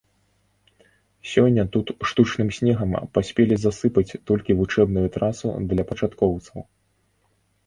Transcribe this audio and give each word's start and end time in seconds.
Сёння 1.31 1.65
тут 1.75 1.91
штучным 2.11 2.49
снегам 2.59 2.95
паспелі 3.17 3.55
засыпаць 3.65 4.17
толькі 4.31 4.51
вучэбную 4.63 5.05
трасу 5.19 5.47
для 5.71 5.83
пачаткоўцаў. 5.93 6.59